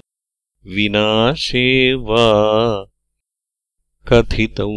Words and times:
विनाशे 0.66 1.94
वा 1.94 2.86
कथितौ 4.08 4.72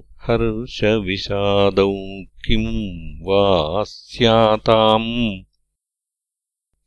हर्षविषादौ 0.00 2.22
किम् 2.22 3.26
वा 3.26 3.84
स्याताम्। 3.84 5.42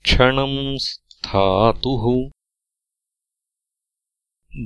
क्षणम् 0.03 0.77
स्थातुः 0.77 2.31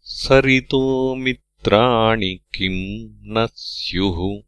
सरितो 0.00 1.14
मित्राणि 1.14 2.34
किम् 2.34 3.36
न 3.36 3.48
स्युः 3.54 4.42